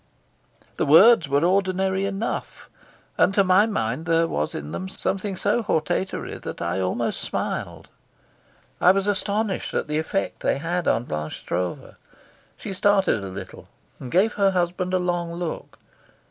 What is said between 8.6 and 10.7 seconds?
I was astonished at the effect they